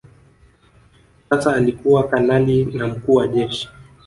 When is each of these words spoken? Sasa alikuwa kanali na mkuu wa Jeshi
Sasa 1.29 1.53
alikuwa 1.55 2.07
kanali 2.07 2.65
na 2.65 2.87
mkuu 2.87 3.13
wa 3.15 3.27
Jeshi 3.27 3.69